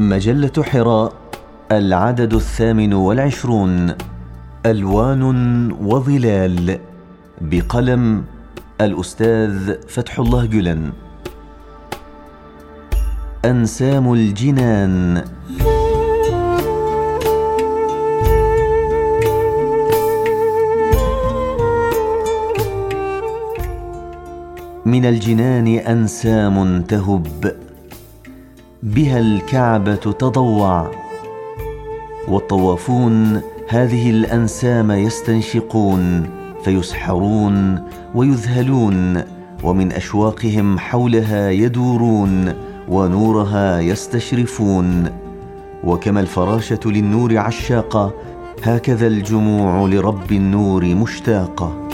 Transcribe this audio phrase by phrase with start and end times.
[0.00, 1.12] مجلة حراء
[1.72, 3.94] العدد الثامن والعشرون
[4.66, 5.22] ألوان
[5.72, 6.78] وظلال
[7.40, 8.24] بقلم
[8.80, 10.92] الأستاذ فتح الله جلن.
[13.44, 15.24] أنسام الجنان.
[24.86, 27.67] من الجنان أنسام تهب.
[28.82, 30.90] بها الكعبة تضوع
[32.28, 36.30] والطوافون هذه الأنسام يستنشقون
[36.64, 37.82] فيسحرون
[38.14, 39.22] ويذهلون
[39.64, 42.52] ومن أشواقهم حولها يدورون
[42.88, 45.10] ونورها يستشرفون.
[45.84, 48.12] وكما الفراشة للنور عشاقة
[48.62, 51.88] هكذا الجموع لرب النور مشتاقة.